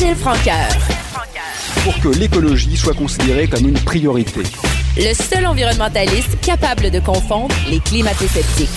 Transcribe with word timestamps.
Louis-Gilles 0.00 0.16
Francaire. 0.16 0.68
Pour 1.84 2.00
que 2.00 2.18
l'écologie 2.18 2.74
soit 2.74 2.94
considérée 2.94 3.46
comme 3.46 3.68
une 3.68 3.78
priorité. 3.78 4.40
Le 4.96 5.12
seul 5.12 5.44
environnementaliste 5.46 6.40
capable 6.40 6.90
de 6.90 7.00
confondre 7.00 7.54
les 7.68 7.80
climato-sceptiques. 7.80 8.70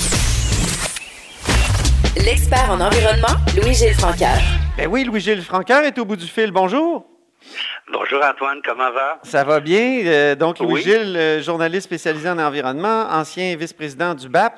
L'expert 2.26 2.70
en 2.70 2.82
environnement, 2.82 3.40
Louis-Gilles 3.56 3.94
Francaire. 3.94 4.42
Ben 4.78 4.90
oui, 4.92 5.06
Louis-Gilles 5.06 5.44
Francaire 5.44 5.86
est 5.86 5.98
au 5.98 6.04
bout 6.04 6.18
du 6.18 6.28
fil. 6.28 6.52
Bonjour. 6.52 7.06
Bonjour 7.94 8.20
Antoine, 8.22 8.60
comment 8.66 8.92
va? 8.92 9.20
Ça 9.24 9.46
va 9.46 9.62
bien. 9.62 10.02
Euh, 10.06 10.36
donc, 10.36 10.58
Oui. 10.60 10.68
Louis-Gilles, 10.68 11.16
euh, 11.16 11.42
journaliste 11.42 11.86
spécialisé 11.86 12.30
en 12.30 12.40
environnement, 12.40 13.08
ancien 13.10 13.56
vice-président 13.56 14.14
du 14.14 14.28
BAP. 14.28 14.56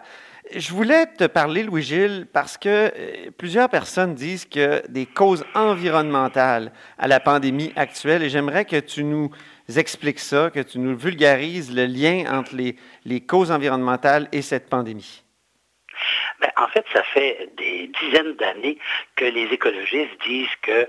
Je 0.53 0.73
voulais 0.73 1.07
te 1.07 1.25
parler, 1.25 1.63
Louis-Gilles, 1.63 2.27
parce 2.31 2.57
que 2.57 2.69
euh, 2.69 3.31
plusieurs 3.37 3.67
personnes 3.67 4.13
disent 4.13 4.45
que 4.45 4.87
des 4.89 5.05
causes 5.05 5.43
environnementales 5.55 6.71
à 6.97 7.07
la 7.07 7.19
pandémie 7.19 7.73
actuelle, 7.75 8.21
et 8.21 8.29
j'aimerais 8.29 8.65
que 8.65 8.79
tu 8.79 9.03
nous 9.03 9.31
expliques 9.75 10.19
ça, 10.19 10.51
que 10.51 10.59
tu 10.59 10.77
nous 10.77 10.95
vulgarises 10.95 11.73
le 11.73 11.85
lien 11.85 12.25
entre 12.31 12.55
les, 12.55 12.75
les 13.05 13.21
causes 13.21 13.51
environnementales 13.51 14.27
et 14.31 14.43
cette 14.43 14.69
pandémie. 14.69 15.23
Ben, 16.39 16.51
en 16.57 16.67
fait, 16.67 16.85
ça 16.93 17.01
fait 17.03 17.49
des 17.57 17.89
dizaines 17.99 18.35
d'années 18.35 18.77
que 19.15 19.25
les 19.25 19.45
écologistes 19.45 20.21
disent 20.25 20.55
que 20.61 20.87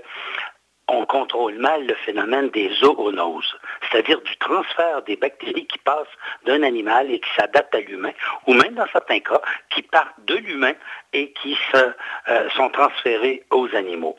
on 0.87 1.05
contrôle 1.05 1.55
mal 1.55 1.85
le 1.85 1.95
phénomène 1.95 2.49
des 2.49 2.69
zoonoses, 2.75 3.57
c'est-à-dire 3.81 4.21
du 4.21 4.37
transfert 4.37 5.01
des 5.03 5.15
bactéries 5.15 5.67
qui 5.67 5.77
passent 5.79 6.07
d'un 6.45 6.63
animal 6.63 7.11
et 7.11 7.19
qui 7.19 7.29
s'adaptent 7.35 7.75
à 7.75 7.81
l'humain, 7.81 8.13
ou 8.45 8.53
même 8.53 8.75
dans 8.75 8.87
certains 8.91 9.19
cas, 9.19 9.41
qui 9.69 9.81
partent 9.81 10.23
de 10.25 10.35
l'humain 10.35 10.73
et 11.13 11.31
qui 11.33 11.57
se, 11.71 11.91
euh, 12.29 12.49
sont 12.51 12.69
transférées 12.69 13.43
aux 13.51 13.73
animaux. 13.75 14.17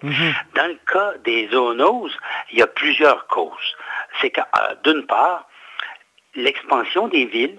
Dans 0.55 0.67
le 0.67 0.79
cas 0.91 1.15
des 1.25 1.49
zoonoses, 1.49 2.17
il 2.53 2.59
y 2.59 2.63
a 2.63 2.67
plusieurs 2.67 3.27
causes. 3.27 3.77
C'est 4.21 4.31
que, 4.31 4.41
euh, 4.41 4.75
d'une 4.85 5.07
part, 5.07 5.49
l'expansion 6.35 7.09
des 7.09 7.25
villes, 7.25 7.59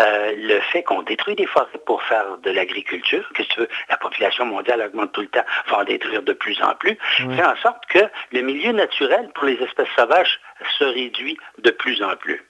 euh, 0.00 0.34
le 0.36 0.60
fait 0.60 0.82
qu'on 0.82 1.02
détruit 1.02 1.36
des 1.36 1.46
forêts 1.46 1.66
pour 1.86 2.02
faire 2.02 2.38
de 2.38 2.50
l'agriculture, 2.50 3.28
que 3.34 3.42
tu 3.42 3.60
veux, 3.60 3.68
la 3.88 3.96
population 3.96 4.44
mondiale 4.46 4.82
augmente 4.82 5.12
tout 5.12 5.22
le 5.22 5.28
temps, 5.28 5.44
faut 5.66 5.76
en 5.76 5.84
détruire 5.84 6.22
de 6.22 6.32
plus 6.32 6.60
en 6.62 6.74
plus, 6.74 6.96
fait 7.16 7.44
en 7.44 7.56
sorte 7.56 7.84
que 7.86 8.04
le 8.32 8.40
milieu 8.42 8.72
naturel 8.72 9.30
pour 9.34 9.44
les 9.44 9.54
espèces 9.62 9.88
sauvages 9.96 10.40
se 10.78 10.84
réduit 10.84 11.36
de 11.58 11.70
plus 11.70 12.02
en 12.02 12.16
plus. 12.16 12.42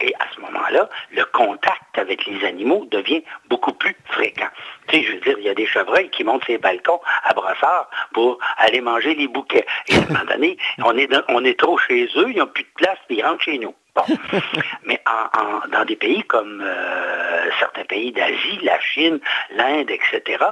Et 0.00 0.12
à 0.18 0.26
ce 0.34 0.40
moment-là, 0.40 0.88
le 1.12 1.24
contact 1.26 1.96
avec 1.96 2.26
les 2.26 2.44
animaux 2.44 2.86
devient 2.90 3.22
beaucoup 3.48 3.72
plus 3.72 3.94
fréquent. 4.06 4.48
Tu 4.88 4.96
sais, 4.96 5.02
je 5.04 5.12
veux 5.12 5.20
dire, 5.20 5.36
il 5.38 5.44
y 5.44 5.48
a 5.48 5.54
des 5.54 5.66
chevreuils 5.66 6.10
qui 6.10 6.24
montent 6.24 6.44
ces 6.44 6.58
balcons 6.58 7.00
à 7.22 7.32
brossard 7.34 7.88
pour 8.12 8.38
aller 8.56 8.80
manger 8.80 9.14
les 9.14 9.28
bouquets. 9.28 9.64
Et 9.88 9.94
à 9.94 9.98
un 9.98 10.06
moment 10.08 10.24
donné, 10.24 10.58
on 10.84 10.96
est, 10.96 11.06
dans- 11.06 11.22
on 11.28 11.44
est 11.44 11.58
trop 11.58 11.78
chez 11.78 12.08
eux, 12.16 12.30
ils 12.30 12.38
n'ont 12.38 12.48
plus 12.48 12.64
de 12.64 12.68
place, 12.74 12.98
puis 13.06 13.18
ils 13.18 13.22
rentrent 13.24 13.42
chez 13.44 13.58
nous. 13.58 13.74
Bon. 13.94 14.02
Mais 14.84 15.00
en- 15.06 15.40
en- 15.40 15.68
dans 15.68 15.84
des 15.84 15.94
pays 15.96 16.24
comme 16.24 16.60
euh, 16.60 17.48
certains 17.60 17.84
pays 17.84 18.10
d'Asie, 18.10 18.58
la 18.62 18.80
Chine, 18.80 19.20
l'Inde, 19.50 19.88
etc., 19.90 20.44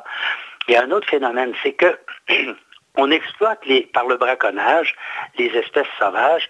il 0.69 0.75
y 0.75 0.77
a 0.77 0.83
un 0.85 0.91
autre 0.93 1.09
phénomène, 1.09 1.53
c'est 1.65 1.73
que 1.73 1.99
on 2.97 3.11
exploite 3.11 3.65
les, 3.67 3.83
par 3.87 4.07
le 4.07 4.17
braconnage 4.17 4.95
les 5.39 5.47
espèces 5.57 5.87
sauvages, 5.99 6.49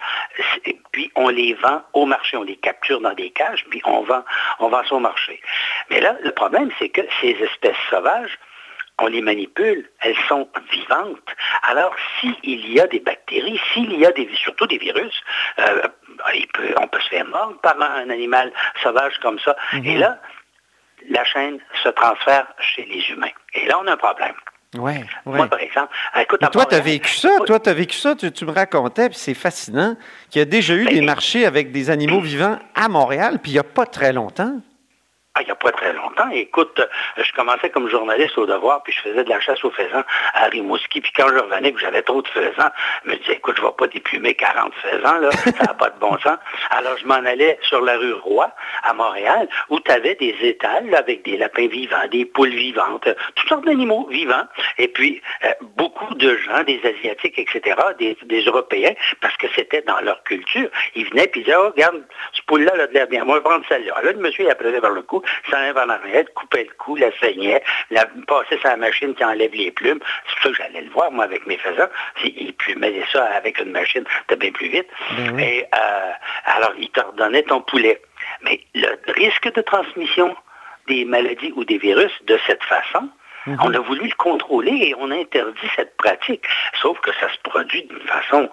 puis 0.91 1.11
on 1.15 1.29
les 1.29 1.55
vend 1.55 1.83
au 1.93 2.05
marché, 2.05 2.37
on 2.37 2.43
les 2.43 2.57
capture 2.57 3.01
dans 3.01 3.15
des 3.15 3.31
cages, 3.31 3.65
puis 3.71 3.81
on 3.85 4.01
vend, 4.03 4.25
on 4.59 4.69
vend 4.69 4.83
au 4.91 4.99
marché. 4.99 5.41
Mais 5.91 6.01
là, 6.01 6.17
le 6.23 6.33
problème, 6.33 6.71
c'est 6.79 6.89
que 6.89 7.03
ces 7.21 7.31
espèces 7.31 7.77
sauvages, 7.91 8.39
on 8.99 9.07
les 9.07 9.23
manipule, 9.23 9.89
elles 10.01 10.19
sont 10.29 10.49
vivantes. 10.71 11.19
Alors, 11.63 11.95
s'il 12.21 12.37
y 12.73 12.79
a 12.81 12.87
des 12.87 13.01
bactéries, 13.01 13.61
s'il 13.73 13.93
y 13.99 14.05
a 14.05 14.13
des, 14.13 14.29
surtout 14.35 14.67
des 14.67 14.79
virus, 14.79 15.23
euh, 15.59 15.83
il 16.35 16.47
peut- 16.49 16.75
on 16.77 16.87
peut 16.89 17.01
se 17.01 17.09
faire 17.09 17.25
mordre 17.27 17.59
par 17.61 17.81
un 17.81 18.11
animal 18.11 18.53
sauvage 18.83 19.17
comme 19.21 19.39
ça. 19.41 19.57
Et 19.85 19.97
là, 19.97 20.19
la 21.09 21.25
chaîne 21.25 21.59
se 21.83 21.89
transfère 21.89 22.47
chez 22.61 22.85
les 22.85 23.09
humains. 23.11 23.33
Et 23.55 23.67
là, 23.67 23.79
on 23.81 23.87
a 23.87 23.93
un 23.93 23.97
problème. 23.97 24.35
Ouais, 24.79 25.05
ouais. 25.27 25.37
Moi, 25.37 25.47
par 25.49 25.61
exemple, 25.61 25.95
écoute, 26.19 26.41
Mais 26.41 26.47
à 26.47 26.51
toi, 26.51 26.65
tu 26.65 26.75
as 26.75 26.81
vécu 26.81 27.11
ça, 27.11 27.29
toi, 27.45 27.61
tu 27.61 27.69
as 27.69 27.75
vécu 27.75 27.97
ça, 27.97 28.15
tu, 28.15 28.33
tu 28.33 28.47
me 28.47 28.53
racontais, 28.53 29.11
puis 29.11 29.19
c'est 29.19 29.35
fascinant, 29.35 29.97
qu'il 30.31 30.39
y 30.39 30.43
a 30.43 30.47
déjà 30.47 30.75
eu 30.75 30.87
Ben, 30.87 30.95
des 30.95 31.03
marchés 31.03 31.45
avec 31.45 31.73
des 31.73 31.91
animaux 31.91 32.21
vivants 32.21 32.59
à 32.75 32.89
Montréal, 32.89 33.39
puis 33.43 33.53
il 33.53 33.55
n'y 33.55 33.61
a 33.61 33.65
pas 33.65 33.85
très 33.85 34.15
longtemps. 34.15 34.61
Ah, 35.35 35.41
il 35.41 35.47
n'y 35.47 35.51
a 35.51 35.55
pas 35.55 35.73
très 35.73 35.95
longtemps. 35.95 36.29
Écoute, 36.31 36.79
euh, 36.79 37.23
je 37.23 37.33
commençais 37.33 37.71
comme 37.71 37.89
journaliste 37.89 38.37
au 38.37 38.45
devoir, 38.45 38.83
puis 38.83 38.93
je 38.93 39.01
faisais 39.01 39.25
de 39.25 39.31
la 39.31 39.41
chasse 39.41 39.65
aux 39.65 39.71
faisans 39.71 40.03
à 40.35 40.45
Rimouski. 40.45 41.01
Puis 41.01 41.11
quand 41.17 41.27
je 41.29 41.39
revenais, 41.39 41.73
que 41.73 41.81
j'avais 41.81 42.03
trop 42.03 42.21
de 42.21 42.29
faisans, 42.29 42.69
je 43.05 43.11
me 43.11 43.17
disais, 43.17 43.37
écoute, 43.37 43.57
je 43.57 43.63
ne 43.63 43.69
vais 43.69 43.73
pas 43.73 43.87
déplumer 43.87 44.35
40 44.35 44.75
faisans, 44.75 45.19
là, 45.21 45.31
ça 45.33 45.65
n'a 45.65 45.75
pas 45.75 45.89
de 45.89 45.99
bon 45.99 46.19
sens. 46.19 46.37
Alors 46.71 46.99
je 46.99 47.07
m'en 47.07 47.15
allais 47.15 47.59
sur 47.63 47.81
la 47.81 47.97
rue 47.97 48.13
Roy, 48.13 48.51
à 48.83 48.95
Montréal, 48.95 49.49
où 49.71 49.81
tu 49.81 49.91
avais 49.91 50.15
des 50.15 50.35
étals 50.43 50.89
là, 50.91 50.99
avec 50.99 51.25
des 51.25 51.37
lapins 51.37 51.67
vivants, 51.69 52.07
des 52.11 52.25
poules 52.25 52.51
vivantes, 52.51 53.09
toutes 53.35 53.49
sortes 53.49 53.65
d'animaux 53.65 54.07
vivants. 54.11 54.45
Et 54.79 54.89
puis, 54.89 55.21
euh, 55.45 55.53
beaucoup 55.77 56.15
de 56.15 56.37
gens, 56.37 56.63
des 56.65 56.81
Asiatiques, 56.85 57.39
etc., 57.39 57.77
des, 57.99 58.17
des 58.25 58.43
Européens, 58.43 58.95
parce 59.21 59.37
que 59.37 59.47
c'était 59.55 59.83
dans 59.83 60.01
leur 60.01 60.23
culture, 60.25 60.69
ils 60.95 61.09
venaient 61.11 61.31
ils 61.35 61.45
disaient, 61.45 61.57
oh, 61.57 61.71
regarde, 61.75 62.03
ce 62.33 62.43
poule-là, 62.43 62.73
a 62.75 62.87
de 62.87 62.93
l'air 62.95 63.07
bien, 63.07 63.25
moi, 63.25 63.37
je 63.37 63.41
vais 63.41 63.49
prendre 63.49 63.65
celle-là. 63.69 63.95
Là, 64.03 64.13
le 64.13 64.19
monsieur, 64.19 64.45
il 64.45 64.51
appelait 64.51 64.79
vers 64.79 64.91
le 64.91 65.03
cou, 65.03 65.23
s'en 65.51 65.57
allait 65.57 65.73
vers 65.73 65.87
l'arrière, 65.87 66.25
coupait 66.35 66.65
le 66.65 66.75
cou, 66.77 66.97
la 66.97 67.11
saignait, 67.19 67.63
la, 67.91 68.07
passait 68.27 68.59
sa 68.63 68.77
machine 68.77 69.15
qui 69.15 69.25
enlève 69.25 69.53
les 69.55 69.71
plumes. 69.71 70.01
C'est 70.27 70.35
pour 70.35 70.43
ça 70.43 70.49
que 70.51 70.57
j'allais 70.57 70.83
le 70.83 70.91
voir, 70.91 71.11
moi, 71.11 71.25
avec 71.25 71.47
mes 71.47 71.57
faisans. 71.59 71.89
C'est- 72.21 72.33
Il 72.37 72.53
plumait 72.55 73.03
ça 73.13 73.25
avec 73.25 73.59
une 73.61 73.71
machine, 73.73 74.05
c'était 74.21 74.37
bien 74.37 74.53
plus 74.53 74.69
vite. 74.69 74.89
Ben. 75.17 75.39
Et 75.39 75.65
euh, 75.75 76.13
alors, 76.47 76.73
il 76.79 76.91
te 76.91 77.01
redonnait 77.01 77.43
ton 77.43 77.61
poulet. 77.61 78.01
Mais 78.45 78.61
le 78.75 78.89
risque 79.13 79.53
de 79.55 79.61
transmission 79.63 80.35
des 80.89 81.05
maladies 81.05 81.53
ou 81.57 81.65
des 81.65 81.79
virus 81.79 82.13
de 82.27 82.39
cette 82.47 82.63
façon, 82.65 83.09
on 83.47 83.75
a 83.75 83.79
voulu 83.81 84.05
le 84.09 84.15
contrôler 84.17 84.73
et 84.73 84.95
on 84.99 85.11
a 85.11 85.17
interdit 85.17 85.69
cette 85.77 85.97
pratique. 85.97 86.45
Sauf 86.81 86.99
que 87.01 87.11
ça 87.21 87.29
se 87.29 87.39
produit 87.49 87.85
d'une 87.85 88.07
façon, 88.07 88.49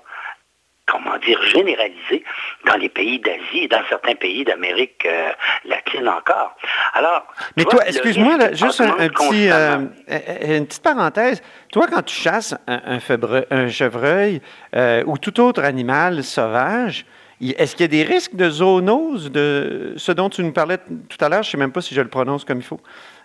comment 0.87 1.17
dire, 1.19 1.39
généralisée 1.43 2.23
dans 2.65 2.75
les 2.75 2.89
pays 2.89 3.19
d'Asie 3.19 3.59
et 3.63 3.67
dans 3.67 3.83
certains 3.87 4.15
pays 4.15 4.43
d'Amérique 4.43 5.05
euh, 5.05 5.31
latine 5.65 6.09
encore. 6.09 6.55
Alors, 6.93 7.27
Mais 7.55 7.63
toi, 7.65 7.81
excuse-moi, 7.85 8.53
juste 8.53 8.81
un, 8.81 8.89
augmente 8.89 9.01
un 9.01 9.09
petit, 9.09 9.51
euh, 9.51 9.77
euh, 10.09 10.57
une 10.57 10.65
petite 10.65 10.83
parenthèse. 10.83 11.43
Toi, 11.71 11.85
quand 11.91 12.01
tu 12.01 12.15
chasses 12.15 12.55
un, 12.67 12.81
un 12.85 12.97
febre- 12.97 13.45
un 13.51 13.69
chevreuil 13.69 14.41
euh, 14.75 15.03
ou 15.05 15.19
tout 15.19 15.39
autre 15.39 15.63
animal 15.63 16.23
sauvage, 16.23 17.05
est-ce 17.41 17.75
qu'il 17.75 17.83
y 17.83 17.85
a 17.85 17.87
des 17.87 18.03
risques 18.03 18.35
de 18.35 18.49
zoonose, 18.49 19.31
de 19.31 19.93
ce 19.97 20.11
dont 20.11 20.29
tu 20.29 20.43
nous 20.43 20.51
parlais 20.51 20.77
tout 20.77 21.17
à 21.23 21.29
l'heure? 21.29 21.43
Je 21.43 21.49
ne 21.49 21.51
sais 21.51 21.57
même 21.57 21.71
pas 21.71 21.81
si 21.81 21.95
je 21.95 22.01
le 22.01 22.09
prononce 22.09 22.43
comme 22.45 22.57
il 22.59 22.63
faut. 22.63 22.81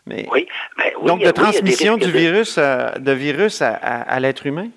Mais, 0.06 0.26
Oui, 0.30 0.46
ben 0.76 0.90
oui, 1.00 1.06
donc, 1.06 1.22
de 1.22 1.30
transmission 1.30 1.96
du 1.96 2.06
de- 2.06 2.10
virus, 2.18 2.58
à, 2.58 2.98
de 2.98 3.12
virus 3.12 3.62
à, 3.62 3.70
à- 3.74 4.02
à 4.02 4.20
l'être 4.20 4.46
humain? 4.46 4.68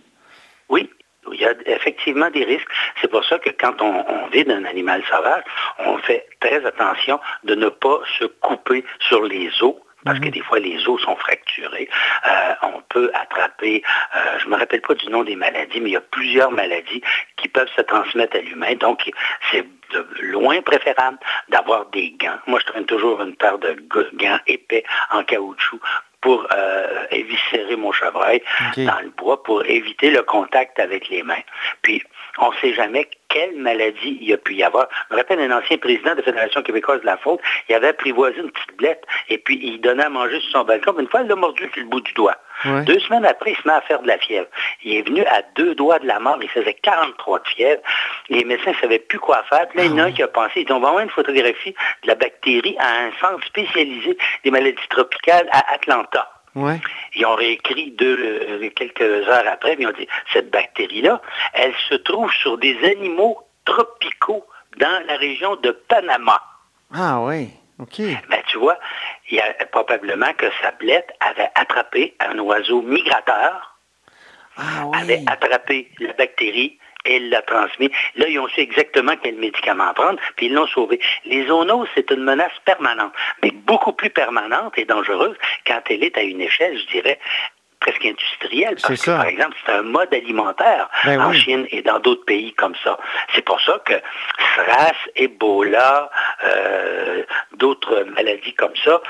Oui, 0.69 0.89
il 1.33 1.39
y 1.41 1.45
a 1.45 1.53
effectivement 1.65 2.29
des 2.31 2.45
risques. 2.45 2.67
C'est 3.01 3.09
pour 3.11 3.23
ça 3.25 3.37
que 3.37 3.49
quand 3.49 3.81
on, 3.81 4.05
on 4.07 4.27
vit 4.29 4.45
d'un 4.45 4.63
animal 4.65 5.03
sauvage, 5.09 5.43
on 5.79 5.97
fait 5.99 6.25
très 6.39 6.65
attention 6.65 7.19
de 7.43 7.55
ne 7.55 7.69
pas 7.69 7.99
se 8.17 8.25
couper 8.25 8.85
sur 9.07 9.21
les 9.23 9.49
os. 9.61 9.75
Parce 10.07 10.19
que 10.19 10.29
des 10.29 10.41
fois, 10.41 10.59
les 10.59 10.88
os 10.88 11.01
sont 11.01 11.16
fracturés. 11.16 11.90
Euh, 12.28 12.53
on 12.63 12.81
peut 12.90 13.12
attraper, 13.13 13.84
euh, 14.16 14.40
je 14.40 14.45
ne 14.45 14.51
me 14.51 14.56
rappelle 14.56 14.81
pas 14.81 14.95
du 14.95 15.07
nom 15.09 15.23
des 15.23 15.35
maladies, 15.35 15.81
mais 15.81 15.90
il 15.90 15.94
y 15.94 15.97
a 15.97 16.01
plusieurs 16.01 16.51
maladies 16.51 17.01
qui 17.35 17.47
peuvent 17.47 17.69
se 17.75 17.81
transmettre 17.81 18.38
à 18.38 18.40
l'humain. 18.40 18.75
Donc, 18.75 19.12
c'est 19.51 19.66
de 19.91 20.07
loin 20.22 20.62
préférable 20.62 21.17
d'avoir 21.50 21.85
des 21.88 22.12
gants. 22.19 22.40
Moi, 22.47 22.59
je 22.59 22.66
traîne 22.66 22.85
toujours 22.85 23.22
une 23.22 23.35
paire 23.35 23.57
de 23.57 23.75
gants 24.13 24.40
épais 24.47 24.84
en 25.12 25.23
caoutchouc 25.23 25.79
pour 26.27 26.45
euh, 26.53 27.05
éviscérer 27.11 27.77
mon 27.77 27.93
chevreuil 27.93 28.41
dans 28.75 28.99
le 29.01 29.11
bois 29.15 29.41
pour 29.43 29.65
éviter 29.65 30.09
le 30.09 30.23
contact 30.23 30.77
avec 30.77 31.07
les 31.07 31.23
mains. 31.23 31.45
Puis, 31.84 32.03
on 32.40 32.52
ne 32.52 32.55
sait 32.57 32.73
jamais 32.73 33.07
quelle 33.29 33.55
maladie 33.55 34.17
il 34.19 34.28
y 34.28 34.34
a 34.34 34.37
pu 34.37 34.55
y 34.55 34.63
avoir. 34.63 34.90
Je 35.09 35.16
me 35.16 35.22
rappelle 35.22 35.40
un 35.40 35.57
ancien 35.57 35.78
président 35.78 36.11
de 36.11 36.17
la 36.17 36.23
Fédération 36.23 36.61
québécoise 36.63 36.99
de 36.99 37.05
la 37.05 37.16
faune, 37.16 37.37
il 37.69 37.75
avait 37.75 37.87
apprivoisé 37.87 38.40
une 38.40 38.52
petite 38.52 38.75
blette 38.75 39.05
et 39.29 39.37
puis 39.37 39.57
il 39.63 39.79
donnait 39.79 40.03
à 40.03 40.09
manger 40.09 40.41
sur 40.41 40.52
son 40.52 40.63
balcon. 40.66 40.91
Puis 40.91 41.03
Une 41.03 41.09
fois, 41.09 41.22
il 41.22 41.28
l'a 41.28 41.35
mordu 41.37 41.63
sur 41.73 41.81
le 41.81 41.87
bout 41.87 42.02
du 42.02 42.11
doigt. 42.11 42.35
Ouais. 42.65 42.83
Deux 42.83 42.99
semaines 42.99 43.25
après, 43.25 43.51
il 43.51 43.57
se 43.57 43.67
met 43.67 43.73
à 43.73 43.81
faire 43.81 44.01
de 44.01 44.07
la 44.07 44.17
fièvre. 44.17 44.47
Il 44.83 44.95
est 44.95 45.01
venu 45.01 45.23
à 45.25 45.41
deux 45.55 45.75
doigts 45.75 45.99
de 45.99 46.07
la 46.07 46.19
mort. 46.19 46.37
Il 46.41 46.49
faisait 46.49 46.73
43 46.73 47.39
de 47.39 47.47
fièvre. 47.47 47.81
Les 48.29 48.43
médecins 48.43 48.71
ne 48.71 48.77
savaient 48.77 48.99
plus 48.99 49.19
quoi 49.19 49.43
faire. 49.49 49.67
Puis 49.69 49.79
là, 49.79 49.85
il 49.85 49.91
y 49.91 49.93
en 49.93 49.99
a 49.99 50.03
un 50.03 50.11
qui 50.11 50.23
a 50.23 50.27
pensé, 50.27 50.61
ils 50.61 50.65
dit, 50.65 50.71
on 50.71 50.79
va 50.79 50.89
avoir 50.89 51.03
une 51.03 51.09
photographie 51.09 51.75
de 52.03 52.07
la 52.07 52.15
bactérie 52.15 52.75
à 52.79 53.05
un 53.05 53.11
centre 53.21 53.45
spécialisé 53.45 54.17
des 54.43 54.51
maladies 54.51 54.87
tropicales 54.89 55.47
à 55.51 55.73
Atlanta. 55.73 56.29
Ouais. 56.55 56.79
Ils 57.15 57.25
ont 57.25 57.35
réécrit 57.35 57.91
deux, 57.91 58.17
euh, 58.19 58.69
quelques 58.75 59.01
heures 59.01 59.45
après, 59.47 59.75
puis 59.75 59.83
ils 59.83 59.87
ont 59.87 59.97
dit, 59.97 60.07
cette 60.33 60.49
bactérie-là, 60.49 61.21
elle 61.53 61.73
se 61.87 61.95
trouve 61.95 62.31
sur 62.33 62.57
des 62.57 62.75
animaux 62.83 63.37
tropicaux 63.65 64.43
dans 64.77 65.05
la 65.07 65.17
région 65.17 65.55
de 65.57 65.71
Panama. 65.71 66.41
Ah 66.95 67.19
oui. 67.21 67.49
Ben, 68.29 68.41
tu 68.47 68.58
vois, 68.58 68.79
il 69.29 69.38
y 69.38 69.41
a 69.41 69.53
probablement 69.72 70.34
que 70.34 70.47
sa 70.62 70.72
blette 70.72 71.12
avait 71.20 71.50
attrapé 71.56 72.16
un 72.20 72.40
oiseau 72.40 72.82
migrateur 72.82 73.78
Ah 74.58 74.90
avait 74.94 75.24
attrapé 75.28 75.91
la 76.00 76.14
bactérie 76.14 76.79
et 77.06 77.20
l'a 77.20 77.41
transmis. 77.41 77.91
Là, 78.16 78.28
ils 78.28 78.40
ont 78.40 78.47
su 78.47 78.59
exactement 78.59 79.14
quel 79.22 79.35
médicament 79.35 79.94
prendre, 79.94 80.20
puis 80.35 80.47
ils 80.47 80.53
l'ont 80.53 80.68
sauvé. 80.68 81.00
Les 81.26 81.46
zoonoses, 81.47 81.88
c'est 81.96 82.09
une 82.12 82.24
menace 82.24 82.52
permanente, 82.66 83.14
mais 83.41 83.52
beaucoup 83.52 83.94
plus 83.94 84.09
permanente 84.09 84.78
et 84.78 84.85
dangereuse 84.85 85.38
quand 85.66 85.82
elle 85.90 86.03
est 86.03 86.18
à 86.18 86.24
une 86.24 86.41
échelle, 86.41 86.78
je 86.78 86.88
dirais, 86.88 87.20
presque 87.79 88.06
industrielle. 88.06 88.76
Parce 88.82 89.02
que, 89.02 89.12
par 89.12 89.26
exemple, 89.26 89.56
c'est 89.66 89.72
un 89.72 89.82
mode 89.84 90.14
alimentaire 90.14 90.90
Ben 91.06 91.20
en 91.22 91.29
oui. 91.29 91.40
Chine 91.40 91.68
et 91.72 91.82
dans 91.82 92.00
d'autres 92.00 92.26
pays 92.26 92.53
comme 92.53 92.74
ça. 92.84 92.97
C'est 93.35 93.44
pour 93.46 93.59
ça 93.62 93.79
que 93.85 93.94
SRAS, 94.56 94.94
Ebola, 95.16 96.09
euh, 96.44 97.24
d'autres 97.58 98.03
maladies 98.16 98.53
comme 98.53 98.76
ça 98.84 99.02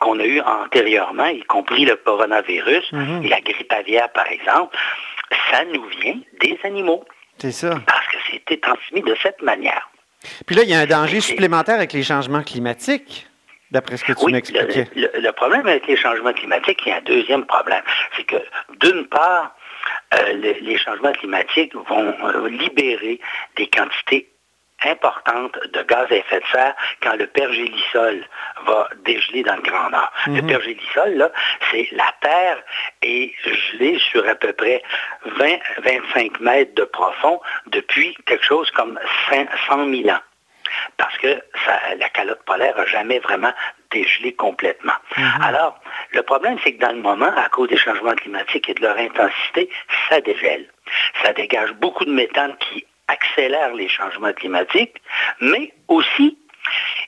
qu'on- 0.00 0.18
a 0.20 0.24
eues 0.24 0.40
antérieurement, 0.42 1.26
y 1.26 1.42
compris 1.44 1.84
le 1.84 1.96
coronavirus 1.96 2.92
Mhm. 2.92 3.22
et 3.24 3.28
la 3.28 3.40
grippe 3.40 3.72
aviaire, 3.72 4.10
par 4.12 4.26
exemple, 4.28 4.76
ça 5.50 5.64
nous 5.72 5.84
vient 6.00 6.18
des 6.40 6.58
animaux 6.64 7.04
C'est 7.38 7.52
ça. 7.52 7.70
parce 7.86 8.06
que 8.08 8.16
c'était 8.30 8.58
transmis 8.58 9.00
de 9.02 9.16
cette 9.22 9.40
manière. 9.42 9.88
Puis 10.46 10.54
là, 10.54 10.62
il 10.62 10.68
y 10.70 10.74
a 10.74 10.80
un 10.80 10.86
danger 10.86 11.20
supplémentaire 11.20 11.76
avec 11.76 11.92
les 11.94 12.02
changements 12.02 12.42
climatiques, 12.42 13.26
d'après 13.72 13.96
ce 13.96 14.04
que 14.04 14.12
tu 14.12 14.24
Oui, 14.26 14.32
m'expliquais. 14.32 14.86
le, 14.94 15.10
le- 15.14 15.20
le 15.20 15.32
problème 15.32 15.66
avec 15.66 15.86
les 15.86 15.96
changements 15.96 16.32
climatiques, 16.32 16.80
il 16.86 16.90
y 16.90 16.92
a 16.92 16.98
un 16.98 17.00
deuxième 17.02 17.44
problème. 17.46 17.82
C'est 18.16 18.24
que, 18.24 18.36
d'une 18.80 19.06
part, 19.08 19.54
euh, 20.14 20.32
le- 20.34 20.60
les 20.60 20.78
changements 20.78 21.12
climatiques 21.12 21.74
vont 21.74 22.14
euh, 22.24 22.48
libérer 22.48 23.18
des 23.56 23.66
quantités 23.68 24.28
importantes 24.84 25.56
de 25.72 25.82
gaz 25.82 26.06
à 26.10 26.16
effet 26.16 26.40
de 26.40 26.46
serre 26.52 26.74
quand 27.02 27.14
le 27.16 27.28
pergélisol 27.28 28.24
va 28.66 28.88
dégeler 29.04 29.44
dans 29.44 29.54
le 29.54 29.62
Grand 29.62 29.90
Nord. 29.90 30.10
Le 30.26 30.42
pergélisol, 30.42 31.10
là, 31.14 31.30
c'est 31.70 31.86
la 31.92 32.12
Terre 32.20 32.58
est 33.00 33.32
gelée 33.44 33.96
sur 34.10 34.28
à 34.28 34.34
peu 34.34 34.52
près 34.52 34.82
20-25 35.38 36.40
mètres 36.40 36.74
de 36.74 36.82
profond 36.84 37.40
depuis 37.68 38.16
quelque 38.26 38.44
chose 38.44 38.70
comme 38.72 38.98
5 39.30 39.48
100 39.68 39.88
000 39.90 40.08
ans 40.10 40.20
parce 40.96 41.16
que 41.18 41.42
ça- 41.64 41.94
la 41.96 42.08
calotte 42.08 42.42
polaire 42.44 42.76
n'a 42.76 42.86
jamais 42.86 43.18
vraiment 43.18 43.52
dégelé 43.90 44.32
complètement. 44.34 44.94
Alors, 45.42 45.80
le 46.12 46.22
problème, 46.22 46.58
c'est 46.62 46.74
que 46.74 46.80
dans 46.80 46.92
le 46.92 47.02
moment, 47.02 47.32
à 47.36 47.48
cause 47.48 47.68
des 47.68 47.76
changements 47.76 48.14
climatiques 48.14 48.68
et 48.68 48.74
de 48.74 48.82
leur 48.82 48.96
intensité, 48.96 49.68
ça 50.08 50.20
dégèle. 50.20 50.66
Ça 51.22 51.32
dégage 51.32 51.72
beaucoup 51.74 52.04
de 52.04 52.12
méthane 52.12 52.56
qui 52.58 52.86
accélère 53.08 53.74
les 53.74 53.88
changements 53.88 54.32
climatiques, 54.32 54.96
mais 55.40 55.72
aussi, 55.88 56.38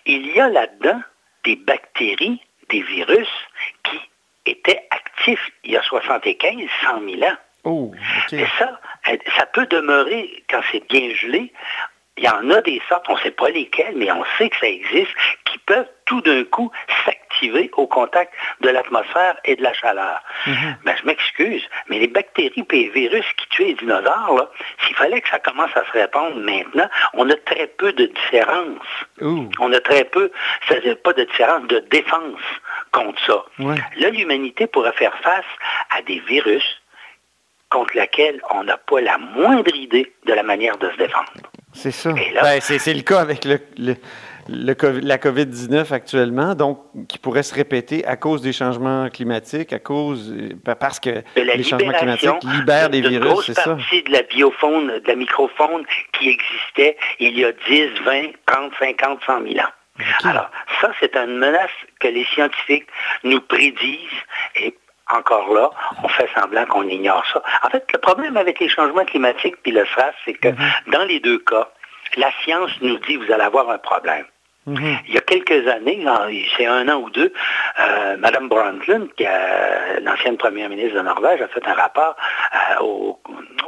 il 0.06 0.26
y 0.34 0.40
a 0.40 0.48
là-dedans 0.48 1.00
des 1.44 1.56
bactéries, 1.56 2.40
des 2.68 2.82
virus 2.82 3.28
qui 3.84 4.00
étaient 4.46 4.86
actifs 4.90 5.50
il 5.64 5.72
y 5.72 5.76
a 5.76 5.82
75, 5.82 6.68
100 6.82 7.00
000 7.08 7.22
ans. 7.22 7.36
Oh. 7.64 7.92
Et 8.32 8.44
ça, 8.58 8.78
ça 9.38 9.46
peut 9.46 9.66
demeurer 9.66 10.44
quand 10.50 10.60
c'est 10.70 10.86
bien 10.88 11.14
gelé. 11.14 11.50
Il 12.16 12.24
y 12.24 12.28
en 12.28 12.48
a 12.50 12.60
des 12.60 12.80
sortes, 12.88 13.06
on 13.08 13.16
ne 13.16 13.20
sait 13.20 13.32
pas 13.32 13.50
lesquelles, 13.50 13.94
mais 13.96 14.10
on 14.12 14.24
sait 14.38 14.48
que 14.48 14.56
ça 14.58 14.68
existe, 14.68 15.10
qui 15.44 15.58
peuvent 15.58 15.88
tout 16.06 16.20
d'un 16.20 16.44
coup 16.44 16.70
s'activer 17.04 17.70
au 17.76 17.88
contact 17.88 18.32
de 18.60 18.68
l'atmosphère 18.68 19.36
et 19.44 19.56
de 19.56 19.62
la 19.62 19.72
chaleur. 19.72 20.22
Ben, 20.84 20.94
je 21.00 21.06
m'excuse, 21.06 21.62
mais 21.88 21.98
les 21.98 22.06
bactéries 22.06 22.64
et 22.70 22.76
les 22.76 22.88
virus 22.90 23.24
qui 23.36 23.48
tuaient 23.48 23.64
les 23.66 23.74
dinosaures, 23.74 24.48
s'il 24.84 24.94
fallait 24.94 25.20
que 25.20 25.28
ça 25.28 25.40
commence 25.40 25.76
à 25.76 25.84
se 25.86 25.90
répandre 25.90 26.36
maintenant, 26.36 26.88
on 27.14 27.28
a 27.30 27.34
très 27.34 27.66
peu 27.66 27.92
de 27.92 28.06
différence. 28.06 28.86
On 29.58 29.72
a 29.72 29.80
très 29.80 30.04
peu, 30.04 30.30
c'est-à-dire 30.68 30.96
pas 31.02 31.14
de 31.14 31.24
différence 31.24 31.66
de 31.66 31.80
défense 31.90 32.40
contre 32.92 33.20
ça. 33.26 33.44
Ouais. 33.58 33.76
Là, 33.96 34.10
l'humanité 34.10 34.66
pourrait 34.68 34.92
faire 34.92 35.16
face 35.18 35.44
à 35.90 36.02
des 36.02 36.20
virus 36.20 36.64
contre 37.70 37.96
lesquels 37.96 38.40
on 38.50 38.62
n'a 38.62 38.76
pas 38.76 39.00
la 39.00 39.18
moindre 39.18 39.74
idée 39.74 40.12
de 40.26 40.32
la 40.32 40.44
manière 40.44 40.76
de 40.78 40.90
se 40.90 40.96
défendre. 40.96 41.32
C'est 41.74 41.90
ça. 41.90 42.12
Ben, 42.42 42.60
c'est, 42.60 42.94
le 42.94 43.02
cas 43.02 43.20
avec 43.20 43.44
le, 43.44 43.58
le- 43.78 43.96
le 44.48 44.74
COVID 44.74 45.00
la 45.00 45.16
COVID-19 45.16 45.90
actuellement, 45.92 46.54
donc 46.54 46.78
qui 47.08 47.18
pourrait 47.18 47.42
se 47.42 47.54
répéter 47.54 48.04
à 48.06 48.16
cause 48.16 48.42
des 48.42 48.52
changements 48.52 49.08
climatiques, 49.08 49.72
à 49.72 49.78
cause 49.78 50.34
euh, 50.38 50.50
pa- 50.62 50.74
parce 50.74 51.00
que 51.00 51.22
les 51.34 51.62
changements 51.62 51.92
climatiques 51.92 52.28
libèrent 52.52 52.90
des 52.90 53.00
virus, 53.00 53.46
c'est 53.46 53.54
ça? 53.54 53.74
partie 53.76 54.02
de 54.02 54.12
la 54.12 54.22
biofaune, 54.22 54.86
de 55.00 55.02
la 55.08 55.16
microfaune 55.16 55.84
qui 56.18 56.28
existait 56.28 56.96
il 57.20 57.38
y 57.38 57.44
a 57.46 57.52
10, 57.52 57.88
20, 58.04 58.22
30, 58.46 58.72
50, 58.78 59.20
100 59.26 59.42
000 59.48 59.54
ans. 59.60 59.70
Alors, 60.24 60.50
ça, 60.80 60.90
c'est 61.00 61.16
une 61.16 61.38
menace 61.38 61.70
que 62.00 62.08
les 62.08 62.24
scientifiques 62.24 62.86
nous 63.22 63.40
prédisent 63.40 63.98
et 64.56 64.76
encore 65.12 65.52
là, 65.52 65.70
on 66.02 66.08
fait 66.08 66.28
semblant 66.34 66.64
qu'on 66.66 66.88
ignore 66.88 67.24
ça. 67.32 67.42
En 67.62 67.70
fait, 67.70 67.84
le 67.92 67.98
problème 67.98 68.36
avec 68.36 68.58
les 68.60 68.68
changements 68.68 69.04
climatiques 69.04 69.56
puis 69.62 69.72
le 69.72 69.84
SRAS, 69.86 70.12
c'est 70.24 70.34
que 70.34 70.48
dans 70.90 71.04
les 71.04 71.20
deux 71.20 71.38
cas, 71.38 71.68
la 72.16 72.30
science 72.42 72.70
nous 72.80 72.98
dit 72.98 73.16
vous 73.16 73.30
allez 73.32 73.42
avoir 73.44 73.68
un 73.70 73.78
problème. 73.78 74.24
Mhm. 74.66 74.96
Il 75.08 75.14
y 75.14 75.18
a 75.18 75.20
quelques 75.20 75.68
années, 75.68 76.02
c'est 76.56 76.64
un 76.64 76.88
an 76.88 76.94
ou 77.02 77.10
deux, 77.10 77.30
euh, 77.80 78.16
Mme 78.16 78.48
Brundtland, 78.48 79.08
qui 79.14 79.24
est 79.24 80.00
l'ancienne 80.00 80.38
première 80.38 80.70
ministre 80.70 80.96
de 80.96 81.02
Norvège, 81.02 81.42
a 81.42 81.48
fait 81.48 81.66
un 81.68 81.74
rapport 81.74 82.16
euh, 82.54 82.80
au, 82.82 83.20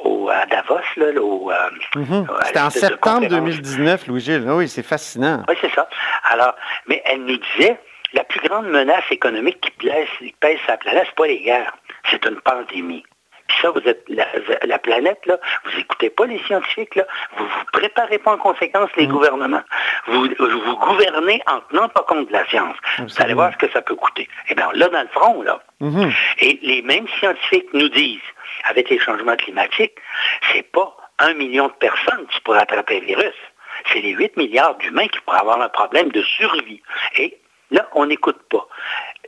au- 0.05 0.31
à 0.31 0.47
Davos, 0.47 0.79
là, 0.97 1.21
au, 1.21 1.50
euh, 1.53 1.55
Mhm. 1.97 2.27
C'était 2.47 2.61
en 2.61 2.71
septembre 2.71 3.21
conférence. 3.29 3.44
2019, 3.44 4.06
Louis-Gilles. 4.06 4.44
Oui, 4.49 4.69
c'est 4.69 4.83
fascinant. 4.83 5.43
Oui, 5.49 5.55
c'est 5.61 5.71
ça. 5.75 5.87
Alors, 6.31 6.55
mais 6.87 7.03
elle 7.05 7.25
nous 7.27 7.37
disait, 7.37 7.79
la 8.16 8.24
plus 8.24 8.40
grande 8.40 8.66
menace 8.68 9.04
économique 9.10 9.60
qui 9.60 9.70
pèse, 9.88 10.08
qui 10.18 10.34
pèse 10.40 10.58
sur 10.60 10.70
la 10.70 10.76
planète, 10.78 11.04
c'est 11.06 11.14
pas 11.14 11.26
les 11.26 11.40
guerres, 11.40 11.76
c'est 12.10 12.24
une 12.26 12.40
pandémie. 12.40 13.04
Puis 13.48 13.58
ça, 13.62 13.70
vous 13.70 13.80
êtes 13.86 14.02
la, 14.08 14.26
la 14.64 14.78
planète, 14.78 15.24
là, 15.26 15.38
vous 15.64 15.78
écoutez 15.78 16.10
pas 16.10 16.26
les 16.26 16.40
scientifiques, 16.40 16.96
là, 16.96 17.04
vous 17.36 17.44
vous 17.46 17.64
préparez 17.72 18.18
pas 18.18 18.32
en 18.32 18.38
conséquence 18.38 18.90
les 18.96 19.06
gouvernements. 19.06 19.62
Vous, 20.08 20.26
vous 20.38 20.76
gouvernez 20.78 21.40
en 21.46 21.60
tenant 21.70 21.88
pas 21.88 22.02
compte 22.02 22.26
de 22.26 22.32
la 22.32 22.44
science. 22.48 22.74
Vous 22.98 23.22
allez 23.22 23.34
voir 23.34 23.52
ce 23.52 23.58
que 23.58 23.70
ça 23.70 23.82
peut 23.82 23.94
coûter. 23.94 24.28
Eh 24.48 24.54
bien, 24.56 24.68
là, 24.74 24.88
dans 24.88 25.00
le 25.02 25.08
front, 25.08 25.42
là, 25.42 25.60
Mhm. 25.78 26.10
et 26.40 26.58
les 26.62 26.82
mêmes 26.82 27.06
scientifiques 27.20 27.72
nous 27.72 27.88
disent, 27.90 28.18
avec 28.64 28.88
les 28.90 28.98
changements 28.98 29.36
climatiques, 29.36 29.94
c'est 30.50 30.64
pas 30.72 30.96
un 31.20 31.34
million 31.34 31.68
de 31.68 31.72
personnes 31.74 32.26
qui 32.30 32.40
pourraient 32.40 32.62
attraper 32.62 32.98
le 33.00 33.06
virus. 33.06 33.34
C'est 33.92 34.00
les 34.00 34.10
8 34.12 34.36
milliards 34.36 34.74
d'humains 34.78 35.06
qui 35.06 35.20
pourraient 35.20 35.40
avoir 35.40 35.60
un 35.60 35.68
problème 35.68 36.08
de 36.10 36.22
survie. 36.22 36.82
Et 37.18 37.38
là, 37.70 37.86
on 37.94 38.06
n'écoute 38.06 38.38
pas. 38.50 38.66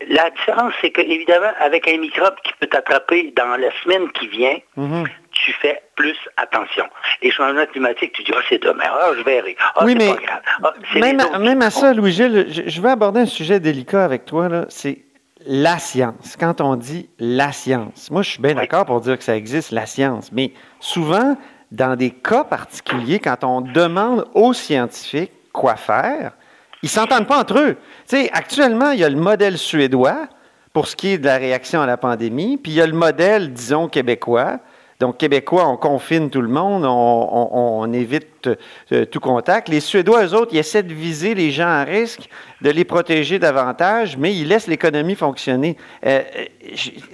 La 0.09 0.31
différence, 0.31 0.73
c'est 0.81 0.91
que, 0.91 1.01
évidemment, 1.01 1.51
avec 1.59 1.89
un 1.89 1.99
microbe 1.99 2.35
qui 2.45 2.53
peut 2.61 2.69
t'attraper 2.69 3.33
dans 3.37 3.57
la 3.61 3.69
semaine 3.83 4.11
qui 4.13 4.29
vient, 4.29 4.57
Mhm. 4.77 5.05
tu 5.33 5.53
fais 5.55 5.83
plus 5.97 6.17
attention. 6.37 6.85
Les 7.23 7.31
changements 7.33 7.67
climatiques, 7.67 8.13
tu 8.13 8.23
dis, 8.23 8.31
ah, 8.37 8.41
c'est 8.49 8.63
demain, 8.63 8.85
ah, 8.89 9.11
je 9.17 9.23
verrai. 9.23 9.57
Ah, 9.75 9.85
oui, 9.85 9.93
c'est 9.93 9.99
mais 10.07 10.15
pas 10.15 10.21
grave. 10.23 10.41
Ah, 10.63 10.73
même, 11.01 11.21
à, 11.21 11.39
même 11.41 11.63
ça, 11.71 11.93
Louis-Gilles, 11.93 12.47
je, 12.49 12.63
je 12.69 12.81
veux 12.81 12.89
aborder 12.91 13.21
un 13.23 13.27
sujet 13.27 13.59
délicat 13.59 14.05
avec 14.05 14.25
toi. 14.25 14.49
C'est 14.69 14.99
la 15.47 15.79
science. 15.79 16.37
Quand 16.39 16.61
on 16.61 16.77
dit 16.77 17.09
la 17.19 17.51
science, 17.53 18.11
moi, 18.11 18.23
je 18.23 18.31
suis 18.31 18.43
bien 18.43 18.55
d'accord 18.55 18.85
pour 18.87 19.01
dire 19.01 19.19
que 19.19 19.25
ça 19.25 19.35
existe, 19.37 19.73
la 19.73 19.87
science. 19.87 20.31
Mais 20.31 20.53
souvent, 20.79 21.37
dans 21.73 21.97
des 21.97 22.11
cas 22.11 22.45
particuliers, 22.45 23.19
quand 23.19 23.43
on 23.43 23.61
demande 23.63 24.27
aux 24.35 24.53
scientifiques 24.53 25.33
quoi 25.53 25.75
faire, 25.77 26.33
ils 26.83 26.89
s'entendent 26.89 27.27
pas 27.27 27.39
entre 27.41 27.59
eux. 27.59 27.77
Tu 28.09 28.17
sais, 28.17 28.31
actuellement, 28.33 28.91
il 28.93 29.01
y 29.01 29.05
a 29.05 29.09
le 29.09 29.17
modèle 29.17 29.59
suédois 29.59 30.29
pour 30.73 30.87
ce 30.87 30.97
qui 30.97 31.09
est 31.09 31.19
de 31.19 31.27
la 31.27 31.37
réaction 31.39 31.81
à 31.81 31.87
la 31.87 31.97
pandémie, 31.97 32.57
puis 32.57 32.73
il 32.73 32.75
y 32.77 32.81
a 32.81 32.87
le 32.87 32.93
modèle, 32.93 33.53
disons, 33.53 33.89
québécois. 33.89 34.59
Donc, 35.01 35.17
Québécois, 35.19 35.69
on 35.69 35.77
confine 35.77 36.29
tout 36.29 36.41
le 36.43 36.49
monde, 36.49 36.85
on, 36.85 36.89
on- 36.91 37.83
on 37.83 37.93
évite 37.93 38.49
euh, 38.91 39.05
tout 39.05 39.21
contact. 39.21 39.69
Les 39.69 39.79
Suédois, 39.79 40.25
eux 40.27 40.35
autres, 40.35 40.51
ils 40.53 40.59
essaient 40.59 40.83
de 40.83 40.93
viser 40.93 41.37
les 41.37 41.53
gens 41.53 41.69
à 41.69 41.85
risque, 41.85 42.29
de 42.63 42.71
les 42.71 42.85
protéger 42.85 43.39
davantage, 43.39 44.17
mais 44.17 44.35
ils 44.35 44.49
laissent 44.49 44.67
l'économie 44.67 45.15
fonctionner. 45.15 45.77
Euh, 46.05 46.21
euh, 46.37 46.45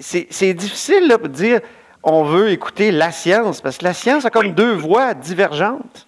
c'est 0.01 0.55
difficile 0.55 1.09
là, 1.09 1.19
de 1.19 1.29
dire 1.29 1.61
on 2.03 2.25
veut 2.25 2.49
écouter 2.51 2.91
la 2.91 3.11
science, 3.11 3.61
parce 3.61 3.77
que 3.77 3.85
la 3.85 3.93
science 3.95 4.25
a 4.25 4.31
comme 4.31 4.53
deux 4.55 4.73
voies 4.73 5.13
divergentes. 5.13 6.07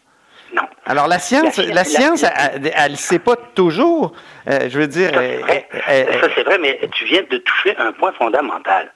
Non. 0.56 0.62
Alors, 0.86 1.06
la 1.06 1.18
science, 1.18 1.58
La 1.58 1.74
la, 1.74 1.84
science- 1.84 2.20
science, 2.20 2.22
la- 2.22 2.84
elle 2.84 2.92
ne 2.92 2.96
sait 2.96 3.18
pas 3.18 3.36
toujours. 3.54 4.12
Euh, 4.48 4.68
je 4.70 4.78
veux 4.78 4.86
dire, 4.86 5.10
Ça, 5.10 5.20
c'est 5.20 5.36
euh, 5.36 5.40
vrai. 5.40 5.68
euh, 5.88 6.20
Ça, 6.20 6.28
c'est 6.34 6.42
vrai, 6.44 6.58
mais 6.58 6.80
tu 6.94 7.04
viens 7.04 7.22
de 7.30 7.36
toucher 7.38 7.76
un 7.78 7.92
point 7.92 8.12
fondamental. 8.12 8.90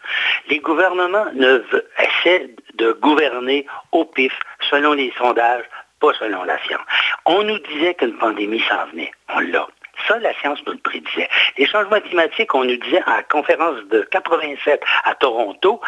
Les 0.49 0.59
gouvernements 0.61 1.27
ne 1.35 1.59
ve- 1.59 1.85
essaient 1.99 2.51
de 2.75 2.93
gouverner 2.93 3.67
au 3.93 4.05
pif, 4.07 4.33
selon 4.71 4.93
les 4.95 5.13
sondages, 5.19 5.65
pas 6.01 6.13
selon 6.19 6.45
la 6.45 6.59
science. 6.65 6.81
On 7.27 7.43
nous 7.43 7.59
disait 7.59 7.95
qu'une 7.95 8.17
pandémie 8.17 8.63
s'en 8.69 8.87
venait. 8.93 9.13
On 9.35 9.41
l'a. 9.41 9.67
Ça, 10.09 10.19
la 10.19 10.33
science 10.41 10.59
nous 10.67 10.73
le 10.73 10.79
prédisait. 10.79 11.29
Les 11.59 11.67
changements 11.67 12.01
climatiques, 12.01 12.55
on 12.55 12.65
nous 12.65 12.77
disait 12.79 13.03
à 13.07 13.17
la 13.17 13.23
conférence 13.25 13.77
de 13.91 14.01
87 14.11 14.81
à 15.05 15.15
Toronto, 15.15 15.79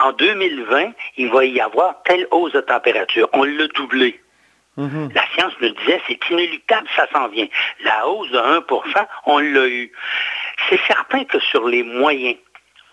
en 0.00 0.12
2020, 0.12 0.92
il 1.18 1.28
va 1.30 1.44
y 1.44 1.60
avoir 1.60 2.02
telle 2.04 2.26
hausse 2.30 2.52
de 2.52 2.62
température. 2.62 3.28
On 3.34 3.44
l'a 3.44 3.66
doublé. 3.74 4.18
Mhm. 4.78 5.10
La 5.14 5.24
science 5.34 5.52
nous 5.60 5.70
disait, 5.70 6.00
c'est 6.08 6.30
inéluctable, 6.30 6.86
ça 6.96 7.06
s'en 7.12 7.28
vient. 7.28 7.46
La 7.84 8.06
hausse 8.08 8.30
de 8.30 8.38
1% 8.38 9.06
on 9.26 9.38
l'a 9.38 9.66
eu. 9.66 9.92
C'est 10.68 10.80
certain 10.86 11.24
que 11.24 11.38
sur 11.40 11.66
les 11.68 11.82
moyens, 11.82 12.36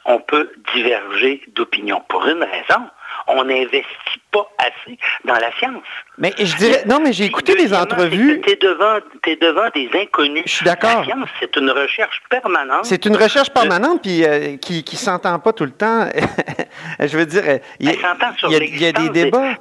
on 0.06 0.20
peut 0.20 0.52
diverger 0.74 1.42
d'opinion. 1.56 2.02
Pour 2.08 2.28
une 2.28 2.44
raison, 2.44 2.86
on 3.28 3.44
n'investit 3.44 4.22
pas 4.32 4.48
assez 4.60 4.98
dans 5.24 5.34
la 5.34 5.52
science. 5.58 5.84
Mais 6.18 6.34
je 6.38 6.56
dirais, 6.58 6.84
non, 6.86 7.00
mais 7.00 7.12
j'ai 7.12 7.26
écouté 7.26 7.56
des 7.56 7.74
entrevues. 7.74 8.42
Tu 8.42 8.52
es 8.52 8.56
devant, 8.56 9.00
es 9.26 9.36
devant 9.36 9.70
des 9.74 9.90
inconnus. 9.94 10.44
Je 10.46 10.52
suis 10.52 10.66
d'accord. 10.66 11.00
La 11.00 11.06
science, 11.06 11.30
c'est 11.40 11.56
une 11.56 11.72
recherche 11.72 12.22
permanente. 12.30 12.86
C'est 12.86 13.06
une 13.06 13.16
recherche 13.16 13.50
permanente, 13.50 14.02
puis 14.04 14.24
euh, 14.24 14.58
qui 14.58 14.84
ne 14.92 14.98
s'entend 14.98 15.40
pas 15.40 15.54
tout 15.54 15.66
le 15.66 15.72
temps. 15.72 16.08
je 17.00 17.18
veux 17.18 17.26
dire, 17.26 17.60
il 17.80 17.90
y, 17.90 18.86
a, 18.86 18.92
des 18.92 19.10
débats. 19.10 19.56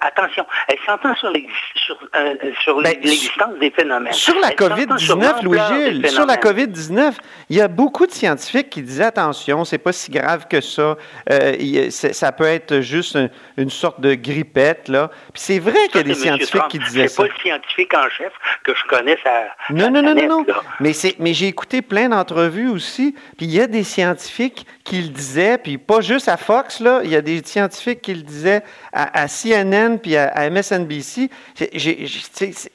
Attention, 0.00 0.46
elle 0.68 0.78
s'entend 0.84 1.14
sur 1.16 1.28
euh, 1.28 2.34
ben, 2.82 2.96
l'existence 3.02 3.58
des 3.60 3.70
phénomènes. 3.70 4.12
Sur 4.12 4.38
la 4.40 4.50
COVID-19, 4.50 5.42
Louis-Gilles, 5.42 6.08
sur 6.08 6.26
la 6.26 6.36
COVID-19, 6.36 7.14
il 7.50 7.56
y 7.56 7.60
a 7.60 7.68
beaucoup 7.68 8.06
de 8.06 8.12
scientifiques 8.12 8.70
qui 8.70 8.82
disaient, 8.82 9.04
attention, 9.04 9.64
c'est 9.64 9.78
pas 9.78 9.92
si 9.92 10.10
grave 10.10 10.46
que 10.48 10.60
ça. 10.60 10.96
Euh, 11.30 11.90
ça 11.90 12.32
peut 12.32 12.44
être 12.44 12.80
juste 12.80 13.18
une 13.56 13.70
sorte 13.70 14.00
de 14.00 14.14
grippette, 14.14 14.88
là. 14.88 15.10
Puis 15.32 15.42
c'est 15.42 15.58
vrai 15.58 15.88
qu'il 15.88 15.96
y 15.96 16.00
a 16.00 16.02
des 16.02 16.14
scientifiques 16.14 16.68
qui 16.68 16.78
disaient 16.78 17.08
ça. 17.08 17.22
C'est 17.22 17.28
pas 17.28 17.34
le 17.34 17.40
scientifique 17.42 17.94
en 17.94 18.08
chef 18.10 18.32
que 18.64 18.74
je 18.74 18.84
connais 18.88 19.18
ça. 19.22 19.30
Non, 19.70 19.90
non, 19.90 20.02
non, 20.02 20.14
non, 20.14 20.28
non. 20.28 20.46
Mais, 20.80 20.92
mais 21.18 21.34
j'ai 21.34 21.46
écouté 21.46 21.82
plein 21.82 22.08
d'entrevues 22.08 22.68
aussi, 22.68 23.14
puis 23.36 23.46
il 23.46 23.52
y 23.52 23.60
a 23.60 23.66
des 23.66 23.84
scientifiques 23.84 24.66
qui 24.84 25.02
le 25.02 25.08
disaient, 25.08 25.58
puis 25.58 25.78
pas 25.78 26.00
juste 26.00 26.28
à 26.28 26.36
Fox, 26.36 26.80
là, 26.80 27.00
il 27.04 27.10
y 27.10 27.16
a 27.16 27.20
des 27.20 27.42
scientifiques 27.44 28.02
qui 28.02 28.14
le 28.14 28.22
disaient 28.22 28.62
à, 28.92 29.26
CNN 29.28 29.75
puis 30.00 30.16
à, 30.16 30.50
MSNBC. 30.50 31.30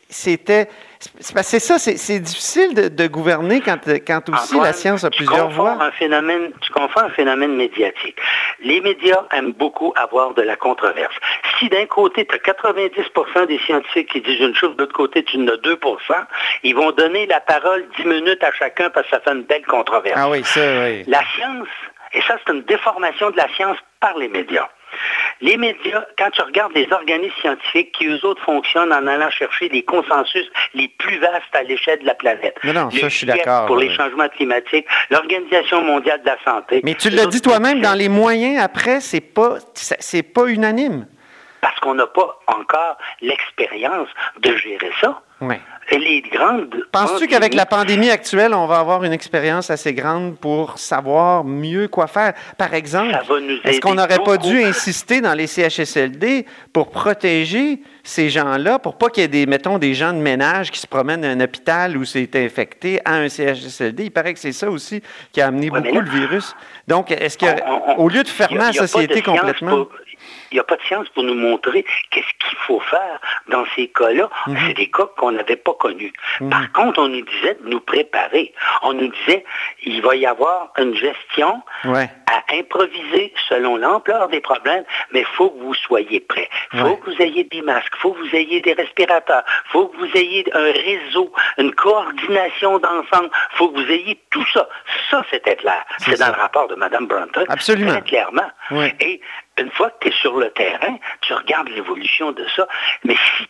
C'était 0.09 0.67
c'est 1.19 1.59
ça, 1.59 1.79
c'est 1.79 2.19
difficile 2.19 2.75
de, 2.75 3.07
gouverner 3.07 3.59
quand, 3.59 3.79
quand 4.05 4.29
aussi 4.29 4.59
la 4.59 4.71
science 4.71 5.03
a 5.03 5.09
plusieurs 5.09 5.49
voix. 5.49 5.77
Un 5.81 5.91
phénomène, 5.91 6.51
tu 6.61 6.71
confonds 6.71 7.01
un 7.01 7.09
phénomène 7.09 7.55
médiatique. 7.55 8.17
Les 8.63 8.81
médias 8.81 9.25
aiment 9.31 9.53
beaucoup 9.53 9.93
avoir 9.95 10.35
de 10.35 10.43
la 10.43 10.55
controverse. 10.55 11.15
Si 11.57 11.69
d'un 11.69 11.87
côté, 11.87 12.27
tu 12.27 12.35
as 12.35 12.53
90% 12.53 13.47
des 13.47 13.57
scientifiques 13.59 14.11
qui 14.11 14.21
disent 14.21 14.41
une 14.41 14.53
chose, 14.53 14.75
de 14.75 14.81
l'autre 14.81 14.93
côté, 14.93 15.23
tu 15.23 15.37
en 15.37 15.47
as 15.47 15.57
2% 15.57 15.77
ils 16.63 16.75
vont 16.75 16.91
donner 16.91 17.25
la 17.25 17.39
parole 17.39 17.85
10 17.97 18.05
minutes 18.05 18.43
à 18.43 18.51
chacun 18.51 18.89
parce 18.89 19.07
que 19.07 19.15
ça 19.15 19.21
fait 19.21 19.31
une 19.31 19.43
belle 19.43 19.65
controverse. 19.65 20.15
Ah 20.17 20.29
oui, 20.29 20.43
ça, 20.43 20.61
oui. 20.83 21.03
La 21.07 21.23
science, 21.35 21.67
et 22.13 22.21
ça, 22.21 22.37
c'est 22.45 22.53
une 22.53 22.63
déformation 22.63 23.31
de 23.31 23.37
la 23.37 23.47
science 23.55 23.77
par 23.99 24.17
les 24.17 24.27
médias. 24.27 24.69
Les 25.41 25.57
médias, 25.57 26.05
quand 26.17 26.29
tu 26.31 26.41
regardes 26.41 26.73
les 26.73 26.87
organismes 26.91 27.33
scientifiques 27.41 27.91
qui, 27.93 28.05
eux 28.05 28.23
autres, 28.25 28.41
fonctionnent 28.43 28.93
en 28.93 29.07
allant 29.07 29.29
chercher 29.31 29.69
les 29.69 29.83
consensus 29.83 30.45
les 30.75 30.87
plus 30.87 31.17
vastes 31.19 31.53
à 31.53 31.63
l'échelle 31.63 31.99
de 31.99 32.05
la 32.05 32.13
planète. 32.13 32.55
Non, 32.63 32.73
non, 32.73 32.91
ça, 32.91 33.09
je 33.09 33.17
suis 33.17 33.25
d'accord. 33.25 33.65
Pour 33.65 33.77
les 33.77 33.93
changements 33.93 34.29
climatiques, 34.29 34.85
l'Organisation 35.09 35.83
mondiale 35.83 36.21
de 36.21 36.27
la 36.27 36.37
santé. 36.45 36.81
Mais 36.83 36.93
tu 36.93 37.09
l'as 37.09 37.25
dit 37.25 37.41
toi-même, 37.41 37.81
dans 37.81 37.97
les 37.97 38.09
moyens, 38.09 38.61
après, 38.61 39.01
c'est 39.01 39.21
pas, 39.21 39.55
c'est 39.73 40.23
pas 40.23 40.45
unanime. 40.45 41.07
Parce 41.59 41.79
qu'on 41.79 41.95
n'a 41.95 42.07
pas 42.07 42.39
encore 42.47 42.97
l'expérience 43.21 44.09
de 44.39 44.55
gérer 44.55 44.91
ça. 44.99 45.21
Oui. 45.41 45.55
Grandes. 46.31 46.75
Penses-tu 46.91 47.27
qu'avec 47.27 47.53
la 47.53 47.65
pandémie 47.65 48.09
actuelle, 48.09 48.53
on 48.53 48.65
va 48.65 48.79
avoir 48.79 49.03
une 49.03 49.13
expérience 49.13 49.69
assez 49.69 49.93
grande 49.93 50.37
pour 50.37 50.77
savoir 50.77 51.43
mieux 51.43 51.87
quoi 51.87 52.07
faire? 52.07 52.33
Par 52.57 52.73
exemple, 52.73 53.17
est-ce 53.63 53.81
qu'on 53.81 53.95
n'aurait 53.95 54.23
pas 54.23 54.37
dû 54.37 54.63
insister 54.63 55.21
dans 55.21 55.33
les 55.33 55.47
CHSLD 55.47 56.45
pour 56.73 56.91
protéger 56.91 57.79
ces 58.03 58.29
gens-là, 58.29 58.79
pour 58.79 58.97
pas 58.97 59.09
qu'il 59.09 59.21
y 59.21 59.25
ait 59.25 59.27
des, 59.27 59.45
mettons, 59.45 59.77
des 59.77 59.93
gens 59.93 60.13
de 60.13 60.17
ménage 60.17 60.71
qui 60.71 60.79
se 60.79 60.87
promènent 60.87 61.23
à 61.23 61.29
un 61.29 61.39
hôpital 61.39 61.97
où 61.97 62.05
c'est 62.05 62.35
infecté 62.35 62.99
à 63.05 63.15
un 63.15 63.29
CHSLD? 63.29 64.05
Il 64.05 64.11
paraît 64.11 64.33
que 64.33 64.39
c'est 64.39 64.53
ça 64.53 64.69
aussi 64.69 65.01
qui 65.31 65.41
a 65.41 65.47
amené 65.47 65.69
beaucoup 65.69 65.99
le 65.99 66.09
virus. 66.09 66.55
Donc, 66.87 67.11
est-ce 67.11 67.37
qu'au 67.37 68.09
lieu 68.09 68.23
de 68.23 68.27
fermer 68.27 68.57
la 68.57 68.73
société 68.73 69.21
complètement? 69.21 69.87
Il 70.51 70.55
n'y 70.55 70.59
a 70.59 70.63
pas 70.63 70.75
de 70.75 70.81
science 70.83 71.07
pour 71.09 71.23
nous 71.23 71.33
montrer 71.33 71.85
qu'est-ce 72.09 72.47
qu'il 72.47 72.57
faut 72.59 72.79
faire 72.81 73.19
dans 73.47 73.65
ces 73.75 73.87
cas-là. 73.87 74.29
Mhm. 74.47 74.57
C'est 74.67 74.73
des 74.73 74.91
cas 74.91 75.07
qu'on 75.17 75.31
n'avait 75.31 75.55
pas 75.55 75.73
connus. 75.73 76.13
Mhm. 76.39 76.49
Par 76.49 76.71
contre, 76.73 77.01
on 77.01 77.07
nous 77.07 77.21
disait 77.21 77.57
de 77.61 77.69
nous 77.69 77.79
préparer. 77.79 78.53
On 78.81 78.93
nous 78.93 79.07
disait 79.07 79.45
il 79.83 80.01
va 80.01 80.15
y 80.15 80.25
avoir 80.25 80.71
une 80.77 80.95
gestion 80.95 81.61
à 81.83 82.43
improviser 82.53 83.33
selon 83.49 83.77
l'ampleur 83.77 84.27
des 84.29 84.41
problèmes, 84.41 84.83
mais 85.11 85.21
il 85.21 85.25
faut 85.37 85.49
que 85.49 85.59
vous 85.59 85.73
soyez 85.73 86.19
prêts. 86.19 86.49
Il 86.73 86.79
faut 86.79 86.97
que 86.97 87.11
vous 87.11 87.21
ayez 87.21 87.43
des 87.45 87.61
masques, 87.61 87.93
il 87.95 87.99
faut 87.99 88.13
que 88.13 88.19
vous 88.19 88.35
ayez 88.35 88.61
des 88.61 88.73
respirateurs, 88.73 89.43
il 89.47 89.71
faut 89.71 89.87
que 89.87 89.97
vous 89.97 90.17
ayez 90.17 90.45
un 90.53 90.71
réseau, 90.71 91.31
une 91.57 91.73
coordination 91.73 92.79
d'ensemble, 92.79 93.29
il 93.53 93.57
faut 93.57 93.69
que 93.69 93.79
vous 93.79 93.91
ayez 93.91 94.19
tout 94.29 94.45
ça. 94.53 94.67
Ça, 95.09 95.23
c'était 95.29 95.55
clair. 95.55 95.83
C'est 95.99 96.19
dans 96.19 96.27
le 96.27 96.39
rapport 96.41 96.67
de 96.67 96.75
Mme 96.75 97.07
Brunton. 97.07 97.45
Absolument. 97.49 97.91
Très 97.91 98.01
clairement. 98.01 98.49
Et 98.99 99.21
une 99.57 99.71
fois 99.71 99.89
que 99.91 99.99
tu 100.01 100.07
es 100.09 100.17
sur 100.19 100.37
le 100.37 100.49
terrain, 100.51 100.97
tu 101.21 101.33
regardes 101.33 101.69
l'évolution 101.69 102.31
de 102.31 102.45
ça. 102.55 102.67
Mais 103.03 103.15
si, 103.37 103.47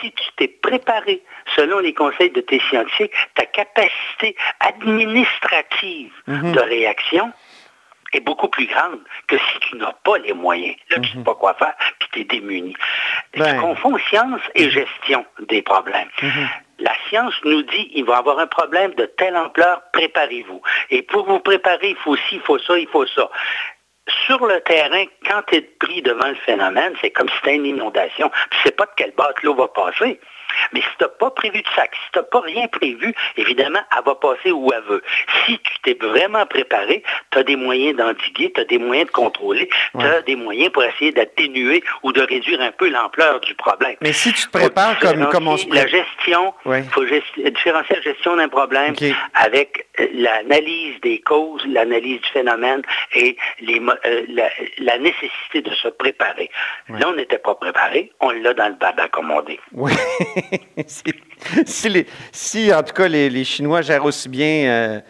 si 0.00 0.12
tu 0.12 0.24
t'es 0.36 0.48
préparé 0.48 1.22
selon 1.56 1.78
les 1.78 1.94
conseils 1.94 2.30
de 2.30 2.40
tes 2.40 2.60
scientifiques, 2.68 3.12
ta 3.34 3.46
capacité 3.46 4.36
administrative 4.60 6.12
mhm. 6.26 6.52
de 6.52 6.60
réaction 6.60 7.32
est 8.12 8.20
beaucoup 8.20 8.48
plus 8.48 8.66
grande 8.66 8.98
que 9.28 9.36
si 9.38 9.60
tu 9.60 9.76
n'as 9.76 9.92
pas 9.92 10.18
les 10.18 10.32
moyens. 10.32 10.74
Là, 10.90 10.96
tu 10.96 11.00
ne 11.00 11.06
sais 11.06 11.18
mhm. 11.18 11.24
pas 11.24 11.34
quoi 11.36 11.54
faire, 11.54 11.74
puis 12.00 12.08
tu 12.12 12.20
es 12.20 12.24
démuni. 12.24 12.74
Tu 13.32 13.40
ben. 13.40 13.60
confonds 13.60 13.98
science 13.98 14.40
et 14.56 14.68
gestion 14.68 15.24
des 15.48 15.62
problèmes. 15.62 16.08
Mhm. 16.20 16.48
La 16.80 16.92
science 17.08 17.34
nous 17.44 17.62
dit 17.62 17.90
il 17.94 18.04
va 18.04 18.16
y 18.16 18.18
avoir 18.18 18.38
un 18.38 18.46
problème 18.46 18.94
de 18.94 19.04
telle 19.04 19.36
ampleur, 19.36 19.82
préparez-vous. 19.92 20.60
Et 20.90 21.02
pour 21.02 21.26
vous 21.26 21.38
préparer, 21.38 21.90
il 21.90 21.96
faut 21.96 22.16
ci, 22.16 22.36
il 22.36 22.40
faut 22.40 22.58
ça, 22.58 22.76
il 22.78 22.88
faut 22.88 23.06
ça 23.06 23.30
sur 24.26 24.46
le 24.46 24.60
terrain, 24.62 25.04
quand 25.26 25.42
tu 25.48 25.56
es 25.56 25.62
pris 25.62 26.02
devant 26.02 26.28
le 26.28 26.34
phénomène, 26.34 26.94
c'est 27.00 27.10
comme 27.10 27.28
si 27.28 27.34
c'était 27.36 27.56
une 27.56 27.66
inondation. 27.66 28.30
Tu 28.50 28.58
ne 28.58 28.62
sais 28.62 28.70
pas 28.72 28.86
de 28.86 28.92
quelle 28.96 29.12
batte 29.12 29.42
l'eau 29.42 29.54
va 29.54 29.68
passer. 29.68 30.20
Mais 30.72 30.80
si 30.80 30.86
tu 30.98 31.04
n'as 31.04 31.08
pas 31.08 31.30
prévu 31.30 31.62
de 31.62 31.68
sac, 31.74 31.90
si 31.94 32.12
tu 32.12 32.18
n'as 32.18 32.24
pas 32.24 32.40
rien 32.40 32.68
prévu, 32.68 33.14
évidemment, 33.36 33.80
elle 33.96 34.04
va 34.04 34.14
passer 34.14 34.50
où 34.50 34.70
elle 34.72 34.82
veut. 34.82 35.02
Si 35.46 35.58
tu 35.58 35.72
t'es 35.82 36.06
vraiment 36.06 36.46
préparé, 36.46 37.02
tu 37.30 37.38
as 37.38 37.42
des 37.42 37.56
moyens 37.56 37.96
d'endiguer, 37.96 38.52
tu 38.54 38.60
as 38.60 38.64
des 38.64 38.78
moyens 38.78 39.06
de 39.08 39.12
contrôler, 39.12 39.68
tu 39.98 40.04
as 40.04 40.22
des 40.22 40.36
moyens 40.36 40.70
pour 40.72 40.84
essayer 40.84 41.12
d'atténuer 41.12 41.82
ou 42.02 42.12
de 42.12 42.20
réduire 42.20 42.60
un 42.60 42.72
peu 42.72 42.88
l'ampleur 42.88 43.40
du 43.40 43.54
problème. 43.54 43.96
Mais 44.00 44.12
si 44.12 44.32
tu 44.32 44.46
te 44.46 44.50
prépares 44.50 44.98
comme, 44.98 45.28
comme 45.28 45.48
on 45.48 45.56
se 45.56 45.66
La 45.72 45.86
gestion, 45.86 46.54
il 46.66 46.84
faut 46.84 47.04
différencier 47.04 47.96
la 47.96 48.02
gestion 48.02 48.36
d'un 48.36 48.48
problème 48.48 48.94
avec 49.34 49.86
euh, 49.98 50.06
l'analyse 50.14 51.00
des 51.02 51.20
causes, 51.20 51.64
l'analyse 51.66 52.20
du 52.20 52.28
phénomène 52.28 52.82
et 53.14 53.36
euh, 53.68 54.22
la, 54.78 54.98
nécessité 54.98 55.62
de 55.62 55.70
se 55.74 55.88
préparer. 55.88 56.50
Là, 56.88 57.08
on 57.08 57.14
n'était 57.14 57.38
pas 57.38 57.54
préparé, 57.54 58.12
on 58.20 58.30
l'a 58.30 58.54
dans 58.54 58.68
le 58.68 58.74
bas 58.74 58.92
d'accommodé. 58.92 59.58
Oui. 59.72 59.92
si, 62.32 62.74
en 62.74 62.82
tout 62.82 62.94
cas, 62.94 63.08
les, 63.08 63.44
Chinois 63.44 63.82
gèrent 63.82 64.04
aussi 64.04 64.28
bien 64.28 64.46
euh, 64.46 65.00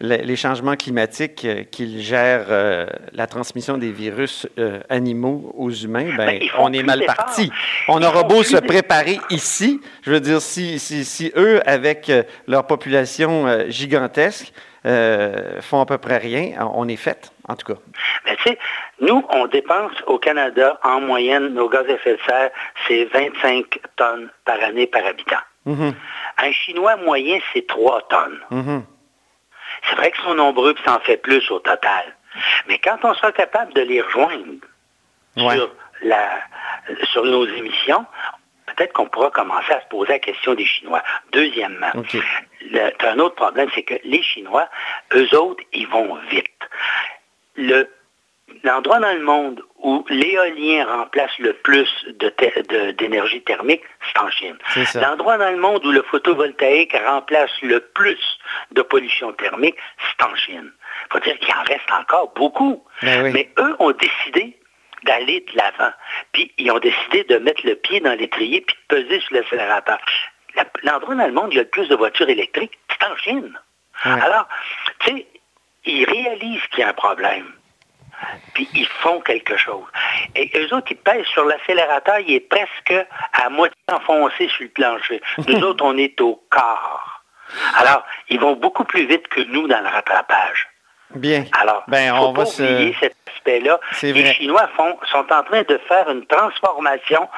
les, 0.00 0.36
changements 0.36 0.76
climatiques 0.76 1.44
euh, 1.44 1.64
qu'ils 1.64 2.00
gèrent 2.00 2.46
euh, 2.48 2.86
la 3.12 3.26
transmission 3.26 3.78
des 3.78 3.90
virus 3.90 4.46
animaux 4.88 5.52
aux 5.56 5.70
humains, 5.70 6.16
ben, 6.16 6.26
ben 6.40 6.48
on 6.58 6.72
est 6.72 6.82
mal 6.82 7.04
parti. 7.04 7.50
On 7.88 8.02
aura 8.02 8.22
beau 8.22 8.42
se 8.42 8.56
préparer 8.56 9.18
ici, 9.30 9.80
je 10.02 10.12
veux 10.12 10.20
dire, 10.20 10.40
si, 10.40 10.78
si, 10.78 11.32
eux, 11.36 11.60
avec 11.68 12.12
leur 12.46 12.66
population 12.66 13.68
gigantesque, 13.68 14.52
font 14.84 15.80
à 15.80 15.86
peu 15.86 15.98
près 15.98 16.18
rien, 16.18 16.68
on 16.74 16.88
est 16.88 16.96
fait, 16.96 17.32
en 17.48 17.56
tout 17.56 17.74
cas. 17.74 17.80
Tu 18.26 18.42
sais, 18.42 18.58
nous, 19.00 19.24
on 19.30 19.46
dépense 19.46 19.92
au 20.06 20.18
Canada, 20.18 20.78
en 20.82 21.00
moyenne, 21.00 21.48
nos 21.48 21.68
gaz 21.68 21.86
à 21.88 21.92
effet 21.92 22.16
de 22.16 22.20
serre, 22.26 22.50
c'est 22.86 23.04
25 23.06 23.78
tonnes 23.96 24.30
par 24.44 24.62
année 24.62 24.86
par 24.86 25.04
habitant. 25.04 25.36
Mm-hmm. 25.66 25.94
Un 26.38 26.52
Chinois 26.52 26.96
moyen, 26.96 27.38
c'est 27.52 27.66
3 27.66 28.08
tonnes. 28.08 28.40
Mm-hmm. 28.50 28.82
C'est 29.88 29.96
vrai 29.96 30.10
qu'ils 30.10 30.24
sont 30.24 30.34
nombreux 30.34 30.72
et 30.72 30.84
ça 30.84 30.96
en 30.96 31.00
fait 31.00 31.16
plus 31.18 31.50
au 31.50 31.58
total. 31.58 32.16
Mais 32.68 32.78
quand 32.78 32.98
on 33.02 33.14
sera 33.14 33.32
capable 33.32 33.72
de 33.74 33.82
les 33.82 34.00
rejoindre 34.00 34.44
sur, 35.36 35.70
la, 36.02 36.28
sur 37.04 37.24
nos 37.24 37.46
émissions, 37.46 38.04
peut-être 38.76 38.92
qu'on 38.92 39.06
pourra 39.06 39.30
commencer 39.30 39.72
à 39.72 39.80
se 39.80 39.88
poser 39.88 40.12
la 40.12 40.18
question 40.18 40.54
des 40.54 40.66
Chinois. 40.66 41.02
Deuxièmement, 41.32 41.92
un 41.92 43.18
autre 43.18 43.34
problème, 43.34 43.68
c'est 43.74 43.82
que 43.82 43.94
les 44.04 44.22
Chinois, 44.22 44.68
eux 45.14 45.34
autres, 45.36 45.62
ils 45.72 45.88
vont 45.88 46.18
vite. 46.30 46.46
Le 47.56 47.88
l'endroit 48.64 48.98
dans 48.98 49.12
le 49.12 49.22
monde 49.22 49.62
où 49.82 50.04
l'éolien 50.08 50.84
remplace 50.86 51.30
le 51.38 51.52
plus 51.52 51.88
d'énergie 52.98 53.42
thermique, 53.42 53.82
c'est 54.06 54.20
en 54.20 54.30
Chine. 54.30 54.58
L'endroit 54.94 55.38
dans 55.38 55.50
le 55.50 55.58
monde 55.58 55.84
où 55.84 55.92
le 55.92 56.02
photovoltaïque 56.02 56.96
remplace 57.06 57.50
le 57.62 57.80
plus 57.80 58.18
de 58.72 58.82
pollution 58.82 59.32
thermique, 59.32 59.76
c'est 59.98 60.24
en 60.24 60.34
Chine. 60.34 60.72
Il 61.06 61.12
faut 61.12 61.20
dire 61.20 61.38
qu'il 61.38 61.54
en 61.54 61.62
reste 61.64 61.90
encore 61.92 62.32
beaucoup. 62.34 62.82
Ben 63.02 63.32
Mais 63.32 63.50
eux 63.58 63.76
ont 63.78 63.92
décidé 63.92 64.56
d'aller 65.04 65.44
de 65.52 65.56
l'avant. 65.56 65.92
Puis 66.32 66.52
ils 66.58 66.70
ont 66.70 66.78
décidé 66.78 67.24
de 67.24 67.38
mettre 67.38 67.64
le 67.66 67.74
pied 67.76 68.00
dans 68.00 68.12
l'étrier 68.18 68.60
puis 68.62 68.76
de 68.88 68.96
peser 68.96 69.20
sur 69.20 69.34
l'accélérateur. 69.36 69.98
L'endroit 70.82 71.14
dans 71.14 71.26
le 71.26 71.32
monde 71.32 71.48
où 71.48 71.52
il 71.52 71.56
y 71.56 71.60
a 71.60 71.62
le 71.62 71.68
plus 71.68 71.88
de 71.88 71.94
voitures 71.96 72.28
électriques, 72.28 72.78
c'est 72.90 73.06
en 73.06 73.16
Chine. 73.16 73.58
Alors, 74.02 74.46
tu 75.00 75.10
sais, 75.16 75.26
ils 75.84 76.04
réalisent 76.04 76.66
qu'il 76.70 76.80
y 76.80 76.82
a 76.82 76.88
un 76.88 76.92
problème. 76.94 77.52
puis 78.54 78.68
ils 78.74 78.86
font 78.86 79.20
quelque 79.20 79.56
chose. 79.56 79.84
Et 80.34 80.50
eux 80.56 80.74
autres, 80.74 80.88
ils 80.90 80.96
pèsent 80.96 81.26
sur 81.26 81.44
l'accélérateur, 81.44 82.18
il 82.20 82.34
est 82.34 82.40
presque 82.48 82.94
à 83.32 83.48
moitié 83.50 83.76
enfoncé 83.92 84.48
sur 84.48 84.64
le 84.64 84.70
plancher. 84.70 85.20
Nous 85.46 85.60
autres, 85.62 85.84
on 85.84 85.96
est 85.96 86.20
au 86.20 86.42
quart. 86.50 87.24
Alors, 87.76 88.04
ils 88.28 88.40
vont 88.40 88.54
beaucoup 88.56 88.84
plus 88.84 89.06
vite 89.06 89.28
que 89.28 89.40
nous 89.42 89.68
dans 89.68 89.80
le 89.80 89.88
rattrapage. 89.88 90.68
Bien. 91.14 91.44
Alors, 91.52 91.84
Ben, 91.88 92.14
faut 92.16 92.24
on 92.24 92.32
pas 92.34 92.40
va 92.40 92.46
se- 92.46 92.62
oublier 92.62 92.96
cet 93.00 93.16
aspect-là. 93.48 93.80
Les. 94.02 94.32
Chinois 94.34 94.68
font, 94.76 94.96
sont 95.10 95.24
en 95.32 95.42
train 95.42 95.62
de 95.62 95.78
faire 95.88 96.08
une 96.10 96.24
transformation 96.26 97.28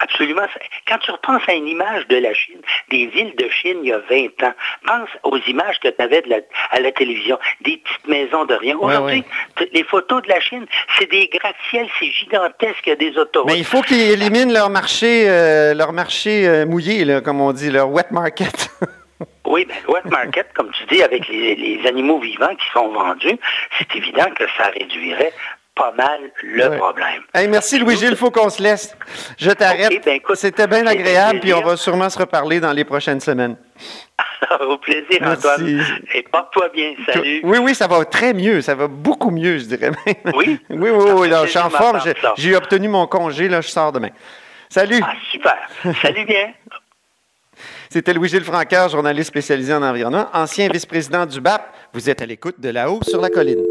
absolument... 0.00 0.42
Quand 0.88 0.98
tu 0.98 1.10
repenses 1.10 1.42
à 1.48 1.52
une 1.54 1.68
image 1.68 2.06
de 2.08 2.16
la 2.16 2.32
Chine, 2.34 2.60
des 2.90 3.06
villes 3.06 3.34
de 3.36 3.48
Chine 3.48 3.78
il 3.82 3.88
y 3.88 3.92
a 3.92 3.98
20 3.98 4.42
ans, 4.48 4.54
pense 4.86 5.08
aux 5.22 5.38
images 5.46 5.78
que 5.80 5.88
tu 5.88 6.02
avais 6.02 6.22
de 6.22 6.30
la- 6.30 6.36
à 6.70 6.80
la 6.80 6.92
télévision, 6.92 7.38
des 7.60 7.76
petites 7.78 8.08
maisons 8.08 8.44
de 8.44 8.54
rien. 8.54 8.76
Ouais, 8.76 8.86
Aujourd'hui, 8.86 9.24
les 9.72 9.84
photos 9.84 10.22
de 10.22 10.28
la 10.28 10.40
Chine, 10.40 10.66
c'est 10.98 11.10
des 11.10 11.28
gratte-ciels, 11.32 11.88
c'est 11.98 12.06
gigantesque, 12.10 12.80
il 12.86 12.88
y 12.90 12.92
a 12.92 12.96
des 12.96 13.16
autoroutes. 13.18 13.50
Mais 13.50 13.58
il 13.58 13.64
faut 13.64 13.82
qu'ils 13.82 14.00
éliminent 14.10 14.52
leur 14.52 14.70
marché, 14.70 15.24
euh, 15.28 15.74
leur 15.74 15.92
marché 15.92 16.46
euh, 16.46 16.66
mouillé, 16.66 17.04
là, 17.04 17.20
comme 17.20 17.40
on 17.40 17.52
dit, 17.52 17.70
leur 17.70 17.88
wet 17.90 18.10
market. 18.10 18.70
Oui, 19.44 19.64
ben, 19.66 19.74
le 19.86 19.92
wet 19.92 20.04
market, 20.04 20.46
comme 20.54 20.70
tu 20.70 20.84
dis, 20.94 21.02
avec 21.02 21.26
les, 21.28 21.56
les 21.56 21.86
animaux 21.86 22.20
vivants 22.20 22.54
qui 22.54 22.64
sont 22.72 22.88
vendus, 22.88 23.36
c'est 23.78 23.96
évident 23.96 24.30
que 24.38 24.44
ça 24.56 24.70
réduirait 24.78 25.32
pas 25.80 25.92
mal 25.96 26.20
le 26.42 26.68
Ouais. 26.68 26.76
problème. 26.76 27.22
Hey, 27.32 27.48
merci 27.48 27.78
Louis-Gilles, 27.78 28.10
il 28.10 28.16
faut 28.16 28.30
qu'on 28.30 28.50
se 28.50 28.62
laisse. 28.62 28.94
Je 29.38 29.50
t'arrête. 29.50 30.04
Ben, 30.04 30.20
C'était 30.34 30.66
bien 30.66 30.86
agréable, 30.86 31.40
puis 31.40 31.54
on 31.54 31.62
va 31.62 31.76
sûrement 31.76 32.10
se 32.10 32.18
reparler 32.18 32.60
dans 32.60 32.72
les 32.72 32.84
prochaines 32.84 33.20
semaines. 33.20 33.56
Au 34.60 34.76
plaisir, 34.78 35.18
Merci. 35.20 35.46
Antoine. 35.46 35.84
Et 36.14 36.22
porte-toi 36.24 36.68
bien. 36.74 36.92
Salut. 37.06 37.40
Oui, 37.44 37.58
oui, 37.58 37.74
ça 37.74 37.86
va 37.86 38.04
très 38.04 38.34
mieux, 38.34 38.60
ça 38.60 38.74
va 38.74 38.88
beaucoup 38.88 39.30
mieux, 39.30 39.58
je 39.58 39.64
dirais 39.64 39.90
même. 40.04 40.34
Oui? 40.34 40.60
oui, 40.70 40.90
oui, 40.90 41.10
oui, 41.12 41.30
je 41.44 41.48
suis 41.48 41.58
en 41.58 41.70
forme, 41.70 41.98
j'ai 42.36 42.54
obtenu 42.56 42.88
mon 42.88 43.06
congé, 43.06 43.48
là, 43.48 43.60
je 43.62 43.68
sors 43.68 43.92
demain. 43.92 44.10
Salut, 44.68 45.00
Ah, 45.02 45.14
super. 45.32 45.56
Salut 46.02 46.24
bien. 46.26 46.52
c'était 47.88 48.12
Louis-Gilles 48.12 48.44
Francaire, 48.44 48.88
journaliste 48.88 49.28
spécialisé 49.28 49.72
en 49.74 49.82
environnement, 49.82 50.28
ancien 50.32 50.68
vice-président 50.68 51.26
du 51.26 51.40
BAP. 51.40 51.62
Vous 51.92 52.08
êtes 52.10 52.20
à 52.22 52.26
l'écoute 52.26 52.60
de 52.60 52.68
là-haut 52.70 53.00
sur 53.02 53.20
la 53.20 53.30
colline. 53.30 53.64